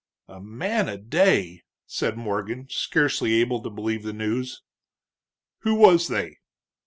"A 0.27 0.41
man 0.41 0.89
a 0.89 0.97
day!" 0.97 1.61
said 1.85 2.17
Morgan, 2.17 2.67
scarcely 2.71 3.33
able 3.35 3.61
to 3.61 3.69
believe 3.69 4.01
the 4.01 4.11
news. 4.13 4.63
"Who 5.59 5.75
was 5.75 6.07
they?" 6.07 6.37